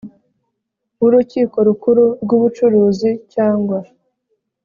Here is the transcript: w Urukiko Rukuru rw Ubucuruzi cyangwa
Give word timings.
w 0.99 1.01
Urukiko 1.07 1.57
Rukuru 1.67 2.05
rw 2.23 2.31
Ubucuruzi 2.37 3.11
cyangwa 3.33 3.77